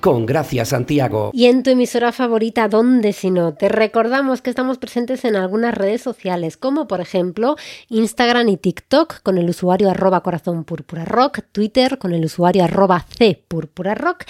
con 0.00 0.26
Gracia 0.26 0.64
Santiago. 0.64 1.30
Y 1.34 1.46
en 1.46 1.62
tu 1.62 1.70
emisora 1.70 2.12
favorita, 2.12 2.68
¿dónde 2.68 3.12
si 3.12 3.30
no? 3.30 3.54
Te 3.54 3.68
recordamos 3.68 4.42
que 4.42 4.50
estamos 4.50 4.78
presentes 4.78 5.24
en 5.24 5.36
algunas 5.36 5.74
redes 5.74 6.02
sociales, 6.02 6.56
como 6.56 6.86
por 6.86 7.00
ejemplo 7.00 7.56
Instagram 7.88 8.48
y 8.48 8.56
TikTok 8.56 9.22
con 9.22 9.38
el 9.38 9.48
usuario 9.48 9.90
arroba 9.90 10.22
corazón 10.22 10.64
rock, 11.04 11.40
Twitter 11.52 11.98
con 11.98 12.12
el 12.12 12.24
usuario 12.24 12.64
arroba 12.64 13.04
c 13.16 13.44
rock, 13.74 14.24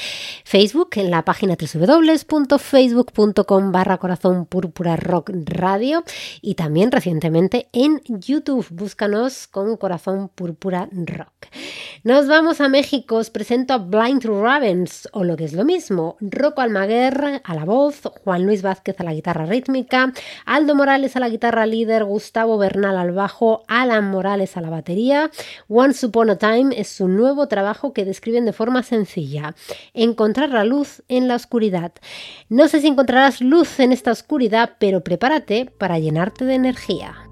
Facebook 0.44 0.90
en 0.96 1.10
la 1.10 1.24
página 1.24 1.56
www.facebook.com 1.56 3.72
barra 3.72 3.98
corazón 3.98 4.46
púrpura 4.46 4.96
rock 4.96 5.30
radio 5.44 6.04
y 6.40 6.54
también 6.54 6.90
recientemente 6.90 7.68
en 7.72 8.00
YouTube. 8.06 8.66
Búscanos 8.70 9.46
con 9.46 9.76
corazón 9.76 10.30
púrpura 10.34 10.88
rock. 10.92 11.48
Nos 12.04 12.28
vamos 12.28 12.60
a 12.60 12.68
México, 12.68 13.16
os 13.16 13.30
presento 13.30 13.74
a 13.74 13.78
Blind 13.78 14.24
Ravens 14.24 15.08
o 15.12 15.24
lo 15.24 15.36
que 15.36 15.44
es 15.44 15.57
lo 15.58 15.64
mismo, 15.64 16.16
Rocco 16.20 16.60
Almaguer 16.60 17.42
a 17.42 17.54
la 17.54 17.64
voz, 17.64 18.02
Juan 18.22 18.46
Luis 18.46 18.62
Vázquez 18.62 19.00
a 19.00 19.02
la 19.02 19.12
guitarra 19.12 19.44
rítmica, 19.44 20.12
Aldo 20.46 20.76
Morales 20.76 21.16
a 21.16 21.20
la 21.20 21.28
guitarra 21.28 21.66
líder, 21.66 22.04
Gustavo 22.04 22.58
Bernal 22.58 22.96
al 22.96 23.10
bajo, 23.10 23.64
Alan 23.66 24.04
Morales 24.04 24.56
a 24.56 24.60
la 24.60 24.70
batería. 24.70 25.32
Once 25.66 26.06
Upon 26.06 26.30
a 26.30 26.36
Time 26.36 26.78
es 26.80 26.88
su 26.88 27.08
nuevo 27.08 27.48
trabajo 27.48 27.92
que 27.92 28.04
describen 28.04 28.44
de 28.44 28.52
forma 28.52 28.84
sencilla, 28.84 29.56
encontrar 29.94 30.50
la 30.50 30.62
luz 30.62 31.02
en 31.08 31.26
la 31.26 31.34
oscuridad. 31.34 31.90
No 32.48 32.68
sé 32.68 32.80
si 32.80 32.86
encontrarás 32.86 33.40
luz 33.40 33.80
en 33.80 33.90
esta 33.90 34.12
oscuridad, 34.12 34.76
pero 34.78 35.02
prepárate 35.02 35.66
para 35.76 35.98
llenarte 35.98 36.44
de 36.44 36.54
energía. 36.54 37.27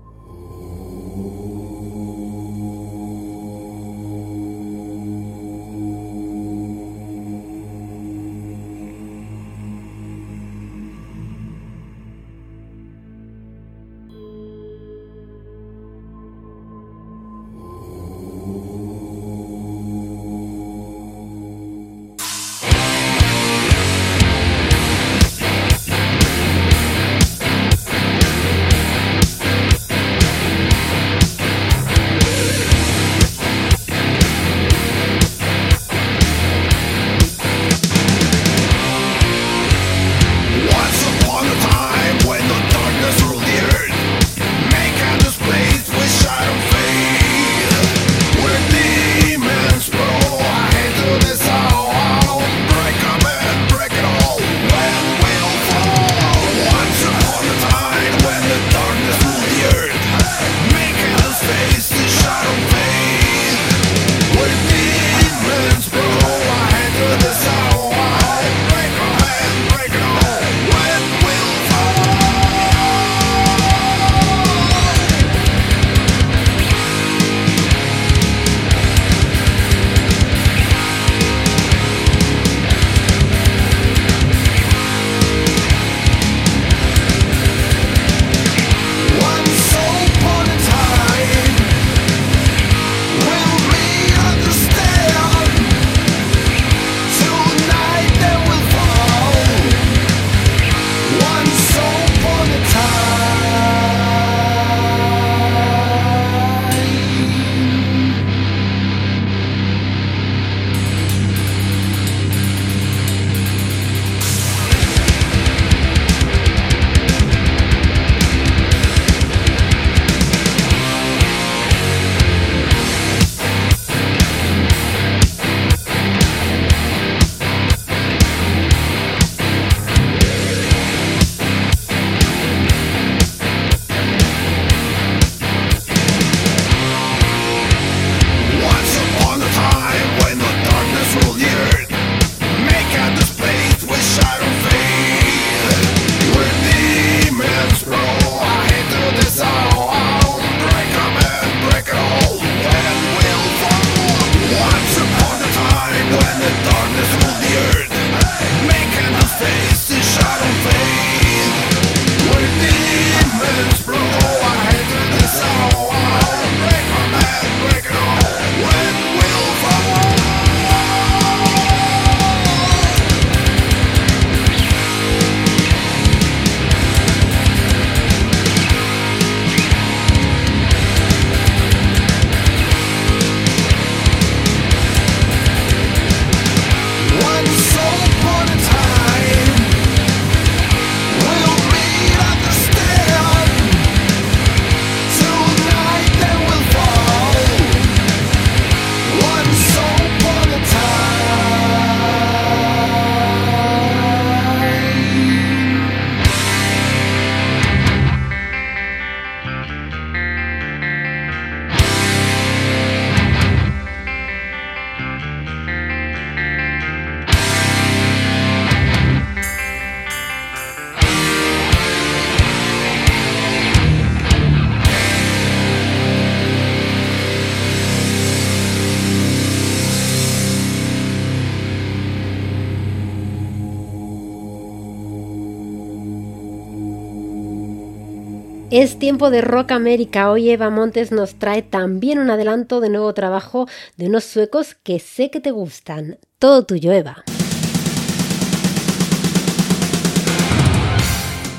Tiempo 239.07 239.31
de 239.31 239.41
Rock 239.41 239.71
América. 239.71 240.33
Hoy 240.33 240.51
Eva 240.51 240.69
Montes 240.69 241.13
nos 241.13 241.37
trae 241.37 241.63
también 241.63 242.19
un 242.19 242.29
adelanto 242.29 242.81
de 242.81 242.89
nuevo 242.89 243.15
trabajo 243.15 243.69
de 243.97 244.09
unos 244.09 244.25
suecos 244.25 244.75
que 244.83 244.99
sé 244.99 245.31
que 245.31 245.39
te 245.39 245.53
gustan. 245.53 246.19
Todo 246.41 246.65
tuyo, 246.65 246.91
Eva. 246.91 247.23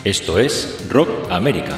Esto 0.04 0.40
es 0.40 0.86
Rock 0.90 1.08
América. 1.30 1.78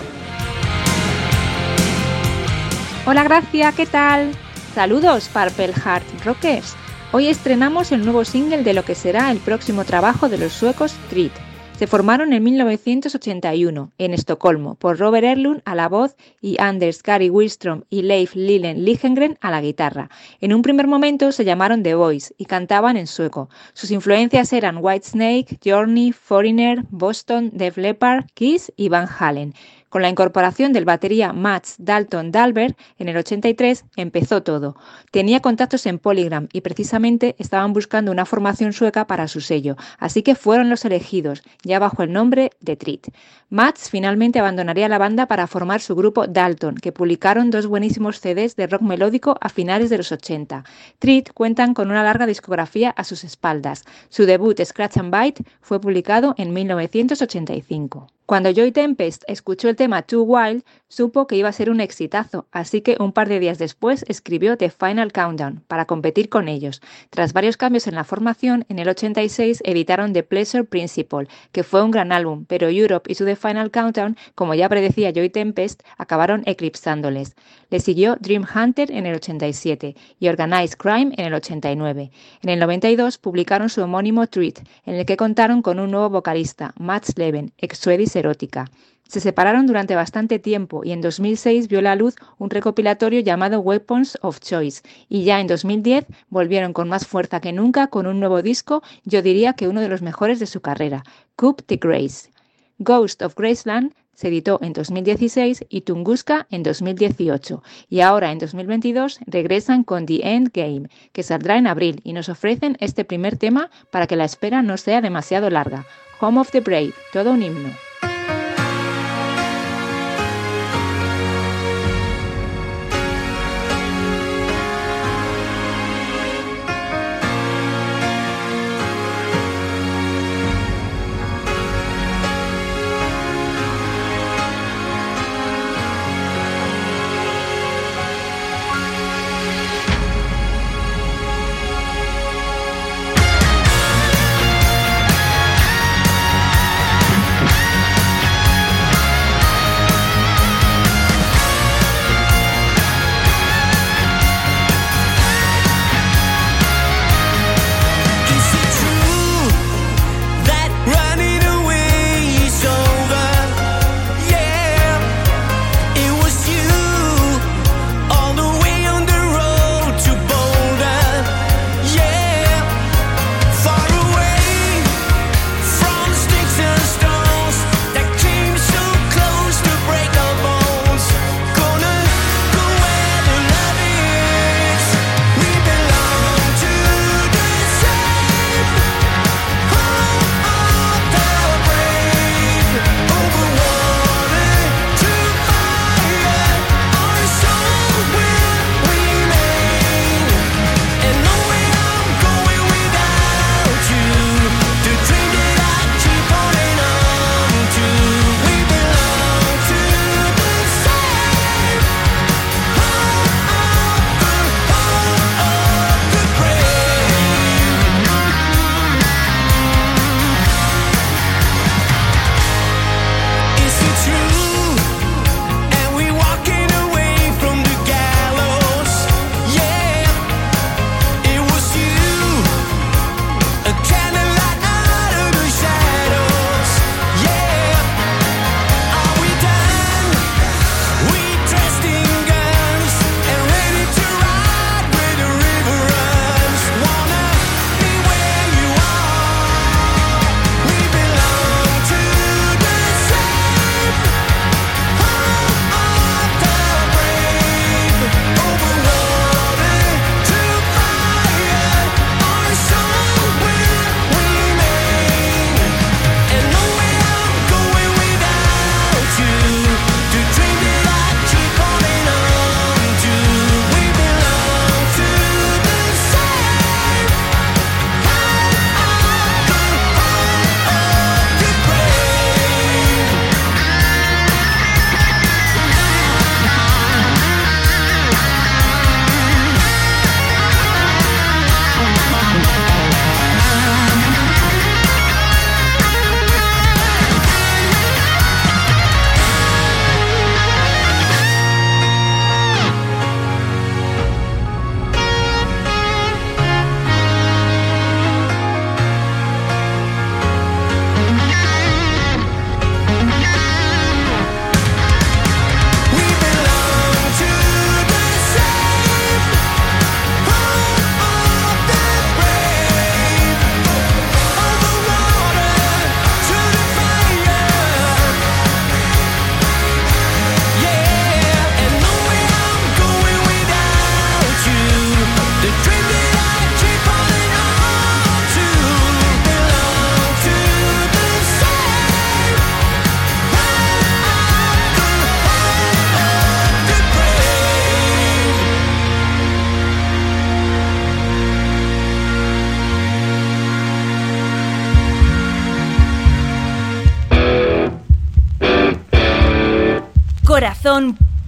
Hola 3.05 3.23
Gracia, 3.23 3.71
¿qué 3.71 3.85
tal? 3.85 4.31
Saludos 4.73 5.29
Purple 5.29 5.73
Heart 5.73 6.25
Rockers. 6.25 6.75
Hoy 7.11 7.27
estrenamos 7.27 7.91
el 7.91 8.03
nuevo 8.03 8.25
single 8.25 8.63
de 8.63 8.73
lo 8.73 8.83
que 8.83 8.95
será 8.95 9.29
el 9.29 9.37
próximo 9.37 9.85
trabajo 9.85 10.29
de 10.29 10.39
los 10.39 10.51
suecos 10.51 10.95
Treat. 11.11 11.48
Se 11.79 11.87
formaron 11.87 12.33
en 12.33 12.43
1981 12.43 13.93
en 13.97 14.13
Estocolmo 14.13 14.75
por 14.75 14.99
Robert 14.99 15.23
Erlund 15.23 15.61
a 15.63 15.75
la 15.75 15.87
voz 15.87 16.17
y 16.41 16.59
Anders 16.59 17.01
Gary 17.01 17.29
Wilström 17.29 17.83
y 17.89 18.01
Leif 18.01 18.35
Lillen 18.35 18.83
Lichengren 18.83 19.37
a 19.39 19.49
la 19.49 19.61
guitarra. 19.61 20.09
En 20.41 20.53
un 20.53 20.61
primer 20.61 20.87
momento 20.87 21.31
se 21.31 21.45
llamaron 21.45 21.81
The 21.81 21.95
Boys 21.95 22.33
y 22.37 22.43
cantaban 22.43 22.97
en 22.97 23.07
sueco. 23.07 23.49
Sus 23.71 23.91
influencias 23.91 24.51
eran 24.51 24.79
Whitesnake, 24.81 25.57
Journey, 25.63 26.11
Foreigner, 26.11 26.83
Boston, 26.89 27.49
Def 27.53 27.77
Leppard, 27.77 28.25
Kiss 28.33 28.73
y 28.75 28.89
Van 28.89 29.07
Halen. 29.17 29.53
Con 29.89 30.03
la 30.03 30.09
incorporación 30.09 30.71
del 30.71 30.85
batería 30.85 31.33
Mats 31.33 31.75
Dalton 31.79 32.31
Dalbert 32.31 32.77
en 32.99 33.09
el 33.09 33.17
83 33.17 33.85
empezó 33.95 34.43
todo. 34.43 34.75
Tenía 35.09 35.39
contactos 35.39 35.87
en 35.87 35.97
Polygram 35.97 36.47
y 36.53 36.61
precisamente 36.61 37.35
estaban 37.39 37.73
buscando 37.73 38.11
una 38.11 38.27
formación 38.27 38.71
sueca 38.71 39.07
para 39.07 39.27
su 39.27 39.41
sello, 39.41 39.77
así 39.97 40.21
que 40.21 40.35
fueron 40.35 40.69
los 40.69 40.85
elegidos, 40.85 41.41
ya 41.63 41.79
bajo 41.79 42.03
el 42.03 42.13
nombre 42.13 42.51
de 42.59 42.75
Treat. 42.75 43.07
Mats 43.49 43.89
finalmente 43.89 44.37
abandonaría 44.37 44.87
la 44.89 44.99
banda 44.99 45.25
para 45.25 45.47
formar 45.47 45.81
su 45.81 45.95
grupo 45.95 46.27
Dalton, 46.27 46.75
que 46.75 46.91
publicaron 46.91 47.49
dos 47.49 47.65
buenísimos 47.65 48.19
CDs 48.19 48.55
de 48.55 48.67
rock 48.67 48.83
melódico 48.83 49.37
a 49.41 49.49
finales 49.49 49.89
de 49.89 49.97
los 49.97 50.11
80. 50.11 50.63
Treat 50.99 51.33
cuentan 51.33 51.73
con 51.73 51.89
una 51.89 52.03
larga 52.03 52.27
discografía 52.27 52.91
a 52.91 53.03
sus 53.03 53.23
espaldas. 53.23 53.85
Su 54.09 54.27
debut 54.27 54.61
Scratch 54.63 54.97
and 54.97 55.11
Bite 55.11 55.43
fue 55.61 55.81
publicado 55.81 56.35
en 56.37 56.53
1985. 56.53 58.18
Cuando 58.29 58.51
Joy 58.51 58.71
Tempest 58.71 59.23
escuchó 59.25 59.69
el 59.69 59.75
tema 59.75 60.03
Too 60.03 60.21
Wild, 60.21 60.63
supo 60.89 61.27
que 61.27 61.37
iba 61.37 61.47
a 61.47 61.53
ser 61.53 61.69
un 61.69 61.79
exitazo, 61.79 62.47
así 62.51 62.81
que 62.81 62.97
un 62.99 63.13
par 63.13 63.29
de 63.29 63.39
días 63.39 63.57
después 63.57 64.03
escribió 64.07 64.57
The 64.57 64.69
Final 64.69 65.13
Countdown 65.13 65.63
para 65.67 65.85
competir 65.85 66.29
con 66.29 66.47
ellos. 66.47 66.81
Tras 67.09 67.31
varios 67.31 67.55
cambios 67.55 67.87
en 67.87 67.95
la 67.95 68.03
formación, 68.03 68.65
en 68.67 68.79
el 68.79 68.89
86 68.89 69.61
editaron 69.63 70.11
The 70.13 70.23
Pleasure 70.23 70.63
Principle, 70.65 71.27
que 71.51 71.63
fue 71.63 71.83
un 71.83 71.91
gran 71.91 72.11
álbum, 72.11 72.45
pero 72.45 72.67
Europe 72.67 73.09
y 73.09 73.15
su 73.15 73.23
The 73.23 73.35
Final 73.35 73.71
Countdown, 73.71 74.17
como 74.35 74.55
ya 74.55 74.67
predecía 74.67 75.13
Joy 75.13 75.29
Tempest, 75.29 75.83
acabaron 75.97 76.43
eclipsándoles. 76.45 77.35
Le 77.69 77.79
siguió 77.79 78.17
Dream 78.19 78.45
Hunter 78.53 78.91
en 78.91 79.05
el 79.05 79.15
87 79.15 79.95
y 80.19 80.27
Organized 80.27 80.77
Crime 80.77 81.13
en 81.17 81.25
el 81.25 81.33
89. 81.35 82.11
En 82.41 82.49
el 82.49 82.59
92 82.59 83.19
publicaron 83.19 83.69
su 83.69 83.83
homónimo 83.83 84.25
Treat, 84.25 84.59
en 84.85 84.95
el 84.95 85.05
que 85.05 85.17
contaron 85.17 85.61
con 85.61 85.79
un 85.79 85.91
nuevo 85.91 86.09
vocalista, 86.09 86.73
Matt 86.79 87.17
Leven, 87.17 87.53
ex 87.59 87.85
Erótica. 88.15 88.65
Se 89.09 89.19
separaron 89.19 89.65
durante 89.65 89.95
bastante 89.95 90.37
tiempo 90.37 90.83
y 90.83 90.91
en 90.91 91.01
2006 91.01 91.67
vio 91.67 91.81
la 91.81 91.95
luz 91.95 92.13
un 92.37 92.51
recopilatorio 92.51 93.21
llamado 93.21 93.59
Weapons 93.59 94.19
of 94.21 94.39
Choice 94.39 94.83
y 95.09 95.23
ya 95.23 95.39
en 95.39 95.47
2010 95.47 96.05
volvieron 96.29 96.73
con 96.73 96.87
más 96.89 97.07
fuerza 97.07 97.41
que 97.41 97.51
nunca 97.51 97.87
con 97.87 98.05
un 98.05 98.19
nuevo 98.19 98.43
disco, 98.43 98.83
yo 99.05 99.23
diría 99.23 99.53
que 99.53 99.67
uno 99.67 99.81
de 99.81 99.89
los 99.89 100.03
mejores 100.03 100.39
de 100.39 100.45
su 100.45 100.61
carrera, 100.61 101.03
Coup 101.35 101.59
de 101.67 101.77
Grace. 101.77 102.29
Ghost 102.77 103.23
of 103.23 103.33
Graceland 103.35 103.95
se 104.13 104.27
editó 104.27 104.59
en 104.61 104.73
2016 104.73 105.65
y 105.69 105.81
Tunguska 105.81 106.45
en 106.51 106.61
2018 106.61 107.63
y 107.89 108.01
ahora 108.01 108.31
en 108.31 108.37
2022 108.37 109.21
regresan 109.25 109.83
con 109.83 110.05
The 110.05 110.35
End 110.35 110.51
Game, 110.53 110.87
que 111.13 111.23
saldrá 111.23 111.57
en 111.57 111.65
abril 111.65 111.99
y 112.03 112.13
nos 112.13 112.29
ofrecen 112.29 112.77
este 112.79 113.05
primer 113.05 113.37
tema 113.37 113.71
para 113.89 114.05
que 114.05 114.15
la 114.15 114.25
espera 114.25 114.61
no 114.61 114.77
sea 114.77 115.01
demasiado 115.01 115.49
larga. 115.49 115.87
Home 116.21 116.41
of 116.41 116.51
the 116.51 116.59
Brave, 116.59 116.93
todo 117.11 117.31
un 117.31 117.41
himno. 117.41 117.88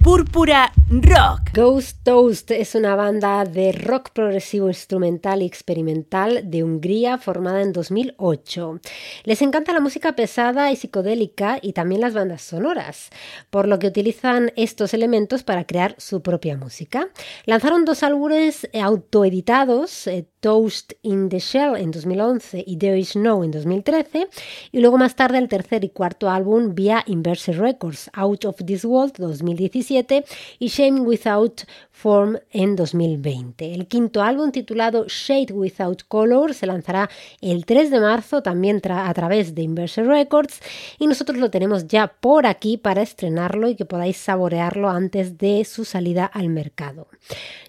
Púrpura 0.02 0.72
Rock. 1.00 1.52
Ghost 1.54 2.02
Toast 2.02 2.50
es 2.50 2.74
una 2.74 2.94
banda 2.94 3.46
de 3.46 3.72
rock 3.72 4.10
progresivo 4.10 4.68
instrumental 4.68 5.40
y 5.40 5.46
experimental 5.46 6.50
de 6.50 6.62
Hungría 6.62 7.16
formada 7.16 7.62
en 7.62 7.72
2008. 7.72 8.78
Les 9.24 9.40
encanta 9.40 9.72
la 9.72 9.80
música 9.80 10.14
pesada 10.14 10.70
y 10.70 10.76
psicodélica 10.76 11.58
y 11.62 11.72
también 11.72 12.02
las 12.02 12.12
bandas 12.12 12.42
sonoras, 12.42 13.08
por 13.48 13.68
lo 13.68 13.78
que 13.78 13.86
utilizan 13.86 14.52
estos 14.54 14.92
elementos 14.92 15.42
para 15.44 15.66
crear 15.66 15.94
su 15.96 16.20
propia 16.20 16.58
música. 16.58 17.08
Lanzaron 17.46 17.86
dos 17.86 18.02
álbumes 18.02 18.68
autoeditados, 18.74 20.06
eh, 20.08 20.26
Toast 20.40 20.94
in 21.02 21.28
the 21.28 21.38
Shell 21.38 21.76
en 21.76 21.92
2011 21.92 22.64
y 22.66 22.76
There 22.76 22.98
Is 22.98 23.14
No 23.14 23.44
en 23.44 23.52
2013, 23.52 24.28
y 24.72 24.80
luego 24.80 24.98
más 24.98 25.14
tarde 25.14 25.38
el 25.38 25.48
tercer 25.48 25.84
y 25.84 25.90
cuarto 25.90 26.28
álbum 26.28 26.74
vía 26.74 27.04
Inverse 27.06 27.52
Records, 27.52 28.10
Out 28.12 28.44
of 28.46 28.56
This 28.66 28.84
World 28.84 29.14
2017 29.18 30.24
y 30.58 30.68
Shame 30.82 31.02
Without 31.02 31.60
Form 31.92 32.38
en 32.50 32.74
2020. 32.74 33.72
El 33.72 33.86
quinto 33.86 34.20
álbum 34.20 34.50
titulado 34.50 35.04
Shade 35.06 35.52
Without 35.52 36.02
Color 36.08 36.54
se 36.54 36.66
lanzará 36.66 37.08
el 37.40 37.64
3 37.64 37.88
de 37.88 38.00
marzo 38.00 38.42
también 38.42 38.82
a 38.90 39.14
través 39.14 39.54
de 39.54 39.62
Inverse 39.62 40.02
Records 40.02 40.60
y 40.98 41.06
nosotros 41.06 41.38
lo 41.38 41.50
tenemos 41.50 41.86
ya 41.86 42.08
por 42.08 42.46
aquí 42.46 42.78
para 42.78 43.02
estrenarlo 43.02 43.68
y 43.68 43.76
que 43.76 43.84
podáis 43.84 44.16
saborearlo 44.16 44.88
antes 44.88 45.38
de 45.38 45.64
su 45.64 45.84
salida 45.84 46.26
al 46.26 46.48
mercado. 46.48 47.06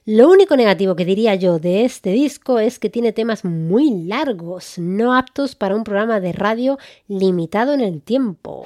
Lo 0.05 0.31
único 0.31 0.57
negativo 0.57 0.95
que 0.95 1.05
diría 1.05 1.35
yo 1.35 1.59
de 1.59 1.85
este 1.85 2.09
disco 2.09 2.57
es 2.57 2.79
que 2.79 2.89
tiene 2.89 3.11
temas 3.11 3.45
muy 3.45 4.05
largos, 4.05 4.79
no 4.79 5.15
aptos 5.15 5.53
para 5.53 5.75
un 5.75 5.83
programa 5.83 6.19
de 6.19 6.31
radio 6.31 6.79
limitado 7.07 7.75
en 7.75 7.81
el 7.81 8.01
tiempo. 8.01 8.65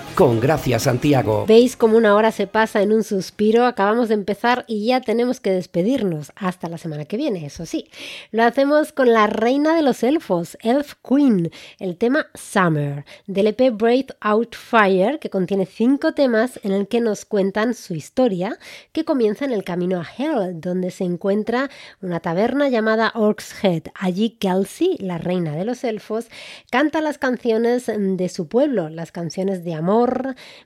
con 0.21 0.39
Gracia 0.39 0.77
Santiago. 0.77 1.45
Veis 1.47 1.75
como 1.75 1.97
una 1.97 2.13
hora 2.13 2.31
se 2.31 2.45
pasa 2.45 2.83
en 2.83 2.93
un 2.93 3.03
suspiro, 3.03 3.65
acabamos 3.65 4.07
de 4.07 4.13
empezar 4.13 4.65
y 4.67 4.85
ya 4.85 5.01
tenemos 5.01 5.39
que 5.39 5.49
despedirnos 5.49 6.31
hasta 6.35 6.69
la 6.69 6.77
semana 6.77 7.05
que 7.05 7.17
viene, 7.17 7.43
eso 7.43 7.65
sí. 7.65 7.89
Lo 8.29 8.43
hacemos 8.43 8.93
con 8.93 9.11
la 9.11 9.25
reina 9.25 9.75
de 9.75 9.81
los 9.81 10.03
elfos, 10.03 10.59
Elf 10.61 10.93
Queen, 11.03 11.49
el 11.79 11.97
tema 11.97 12.27
Summer, 12.35 13.03
del 13.25 13.47
EP 13.47 13.71
Breath 13.71 14.11
Out 14.19 14.53
Fire, 14.55 15.17
que 15.17 15.31
contiene 15.31 15.65
cinco 15.65 16.13
temas 16.13 16.59
en 16.61 16.73
el 16.73 16.87
que 16.87 17.01
nos 17.01 17.25
cuentan 17.25 17.73
su 17.73 17.95
historia, 17.95 18.59
que 18.91 19.03
comienza 19.05 19.45
en 19.45 19.53
el 19.53 19.63
camino 19.63 19.99
a 19.99 20.05
Hell, 20.05 20.61
donde 20.61 20.91
se 20.91 21.03
encuentra 21.03 21.71
una 21.99 22.19
taberna 22.19 22.69
llamada 22.69 23.11
Orc's 23.15 23.55
Head. 23.63 23.85
Allí 23.95 24.37
Kelsey, 24.39 24.97
la 24.99 25.17
reina 25.17 25.55
de 25.55 25.65
los 25.65 25.83
elfos, 25.83 26.27
canta 26.69 27.01
las 27.01 27.17
canciones 27.17 27.87
de 27.87 28.29
su 28.29 28.47
pueblo, 28.47 28.87
las 28.87 29.11
canciones 29.11 29.63
de 29.63 29.73
amor, 29.73 30.10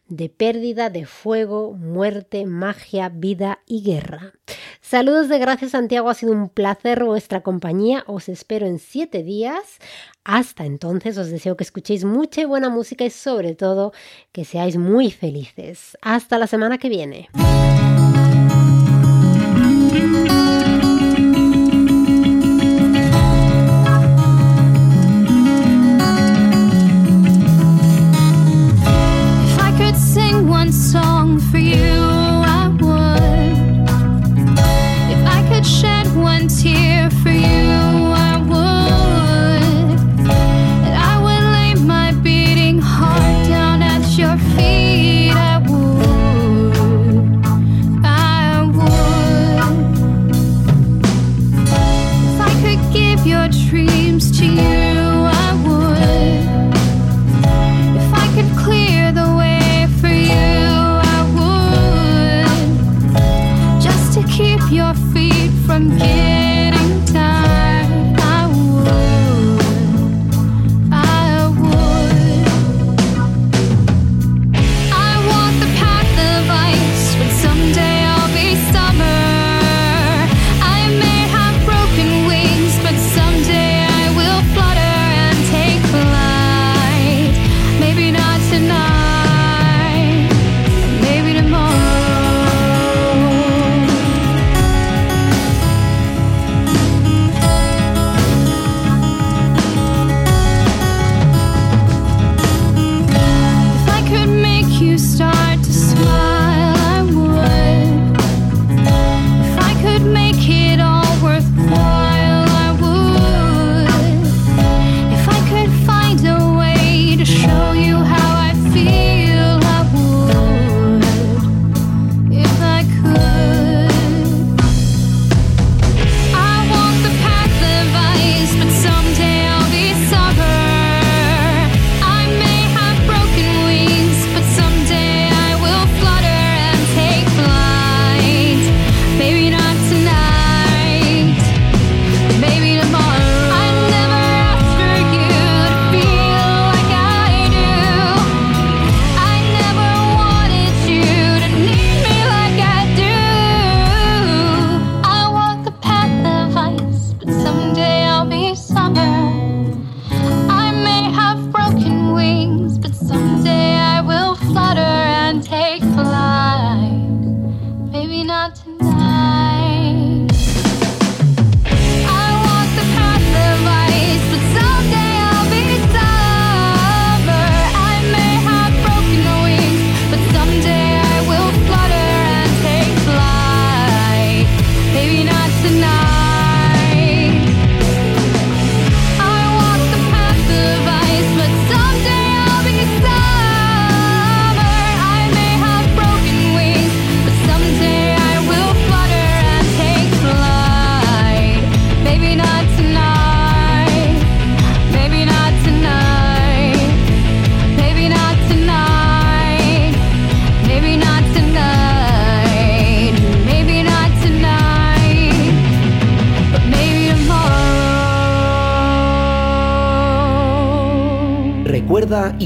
de 0.07 0.29
pérdida, 0.29 0.89
de 0.89 1.05
fuego, 1.05 1.73
muerte, 1.73 2.45
magia, 2.45 3.09
vida 3.09 3.59
y 3.65 3.83
guerra. 3.83 4.33
Saludos 4.81 5.29
de 5.29 5.39
gracias 5.39 5.71
Santiago, 5.71 6.09
ha 6.09 6.13
sido 6.13 6.31
un 6.31 6.49
placer 6.49 7.03
vuestra 7.03 7.41
compañía, 7.41 8.03
os 8.07 8.29
espero 8.29 8.67
en 8.67 8.79
siete 8.79 9.23
días. 9.23 9.79
Hasta 10.23 10.65
entonces 10.65 11.17
os 11.17 11.29
deseo 11.29 11.57
que 11.57 11.63
escuchéis 11.63 12.05
mucha 12.05 12.41
y 12.41 12.45
buena 12.45 12.69
música 12.69 13.03
y 13.03 13.09
sobre 13.09 13.55
todo 13.55 13.93
que 14.31 14.45
seáis 14.45 14.77
muy 14.77 15.11
felices. 15.11 15.97
Hasta 16.01 16.37
la 16.37 16.47
semana 16.47 16.77
que 16.77 16.89
viene. 16.89 17.29
for 31.55 31.59
you. 31.59 32.04